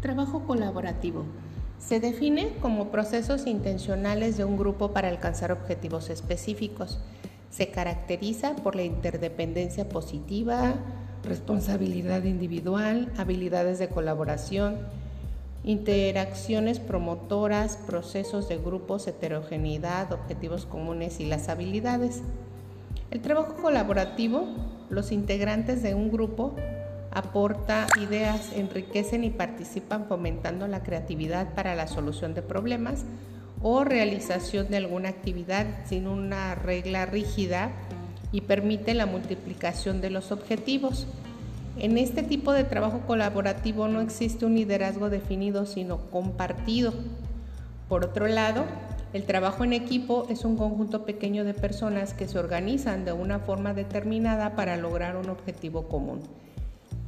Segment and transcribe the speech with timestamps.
[0.00, 1.24] Trabajo colaborativo.
[1.80, 7.00] Se define como procesos intencionales de un grupo para alcanzar objetivos específicos.
[7.50, 10.74] Se caracteriza por la interdependencia positiva,
[11.24, 14.78] responsabilidad individual, habilidades de colaboración,
[15.64, 22.22] interacciones promotoras, procesos de grupos, heterogeneidad, objetivos comunes y las habilidades.
[23.10, 24.46] El trabajo colaborativo,
[24.90, 26.54] los integrantes de un grupo
[27.10, 33.04] aporta ideas, enriquecen y participan fomentando la creatividad para la solución de problemas
[33.62, 37.70] o realización de alguna actividad sin una regla rígida
[38.30, 41.06] y permite la multiplicación de los objetivos.
[41.78, 46.92] En este tipo de trabajo colaborativo no existe un liderazgo definido, sino compartido.
[47.88, 48.64] Por otro lado,
[49.12, 53.38] el trabajo en equipo es un conjunto pequeño de personas que se organizan de una
[53.38, 56.20] forma determinada para lograr un objetivo común.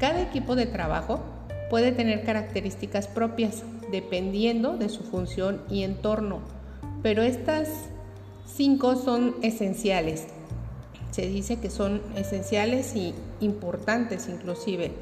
[0.01, 1.21] Cada equipo de trabajo
[1.69, 6.41] puede tener características propias dependiendo de su función y entorno,
[7.03, 7.69] pero estas
[8.47, 10.29] cinco son esenciales.
[11.11, 14.93] Se dice que son esenciales y importantes inclusive.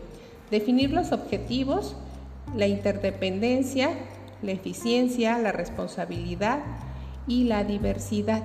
[0.50, 1.94] Definir los objetivos,
[2.56, 3.90] la interdependencia,
[4.42, 6.58] la eficiencia, la responsabilidad
[7.28, 8.42] y la diversidad.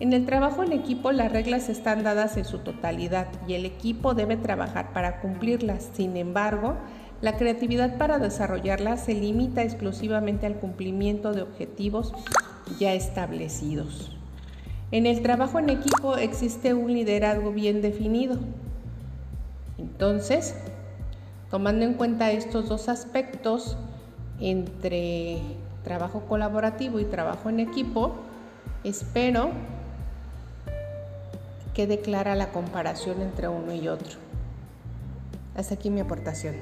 [0.00, 4.14] En el trabajo en equipo las reglas están dadas en su totalidad y el equipo
[4.14, 5.88] debe trabajar para cumplirlas.
[5.92, 6.74] Sin embargo,
[7.20, 12.12] la creatividad para desarrollarlas se limita exclusivamente al cumplimiento de objetivos
[12.80, 14.10] ya establecidos.
[14.90, 18.38] En el trabajo en equipo existe un liderazgo bien definido.
[19.78, 20.56] Entonces,
[21.50, 23.76] tomando en cuenta estos dos aspectos
[24.40, 25.38] entre
[25.84, 28.16] trabajo colaborativo y trabajo en equipo,
[28.82, 29.50] espero
[31.74, 34.18] quede clara la comparación entre uno y otro.
[35.56, 36.54] Hasta aquí mi aportación.